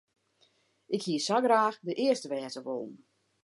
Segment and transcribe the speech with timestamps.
[0.95, 2.95] Ik hie sa graach de earste wêze wollen.